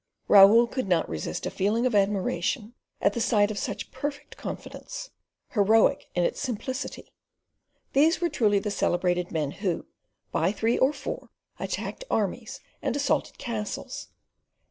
Raoul 0.27 0.65
could 0.65 0.87
not 0.87 1.07
resist 1.07 1.45
a 1.45 1.51
feeling 1.51 1.85
of 1.85 1.93
admiration 1.93 2.73
at 3.01 3.13
the 3.13 3.21
sight 3.21 3.51
of 3.51 3.59
such 3.59 3.91
perfect 3.91 4.35
confidence, 4.35 5.11
heroic 5.49 6.07
in 6.15 6.23
its 6.23 6.41
simplicity. 6.41 7.13
These 7.93 8.19
were 8.19 8.27
truly 8.29 8.57
the 8.57 8.71
celebrated 8.71 9.31
men 9.31 9.51
who, 9.51 9.85
by 10.31 10.53
three 10.53 10.79
or 10.79 10.91
four, 10.91 11.29
attacked 11.59 12.03
armies 12.09 12.61
and 12.81 12.95
assaulted 12.95 13.37
castles! 13.37 14.07